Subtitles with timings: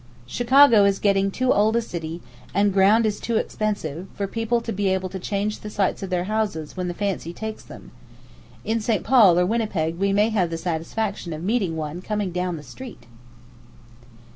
[0.25, 2.21] Chicago is getting too old a city,
[2.55, 6.09] and ground is too expensive, for people to be able to change the sites of
[6.09, 7.91] their houses when the fancy takes them;
[8.65, 9.03] in St.
[9.03, 13.05] Paul or Winnipeg we may have the satisfaction of meeting one coming down the street.